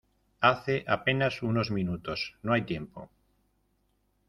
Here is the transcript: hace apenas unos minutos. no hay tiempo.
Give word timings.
hace 0.39 0.83
apenas 0.87 1.43
unos 1.51 1.69
minutos. 1.77 2.19
no 2.43 2.49
hay 2.53 2.63
tiempo. 2.73 3.01